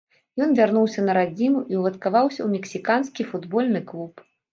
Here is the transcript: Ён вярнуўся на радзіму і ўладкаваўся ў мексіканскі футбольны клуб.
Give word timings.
Ён 0.43 0.53
вярнуўся 0.59 1.03
на 1.09 1.13
радзіму 1.17 1.59
і 1.73 1.81
ўладкаваўся 1.81 2.37
ў 2.43 2.47
мексіканскі 2.55 3.27
футбольны 3.29 3.83
клуб. 3.93 4.25